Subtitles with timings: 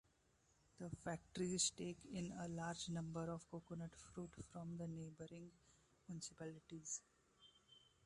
[0.79, 5.51] The factories take in a large number of coconut fruit from the neighbouring
[6.07, 7.03] municipalities.